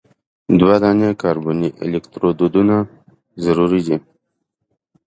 دوه 0.59 0.75
دانې 0.83 1.09
کاربني 1.21 1.69
الکترودونه 1.85 2.75
ضروري 3.43 3.81
دي. 3.87 3.97